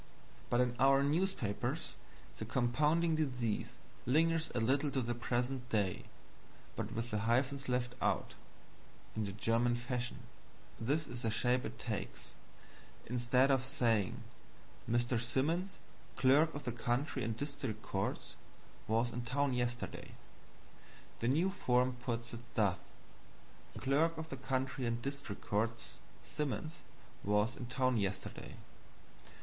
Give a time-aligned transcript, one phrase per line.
[0.49, 1.93] But in our newspapers
[2.39, 3.73] the compounding disease
[4.07, 6.05] lingers a little to the present day,
[6.75, 8.33] but with the hyphens left out,
[9.15, 10.21] in the German fashion.
[10.79, 12.29] This is the shape it takes:
[13.05, 14.23] instead of saying
[14.89, 15.19] "Mr.
[15.21, 15.77] Simmons,
[16.15, 18.35] clerk of the county and district courts,
[18.87, 20.15] was in town yesterday,"
[21.19, 22.79] the new form puts it thus:
[23.77, 26.81] "Clerk of the County and District Courts Simmons
[27.23, 28.55] was in town yesterday."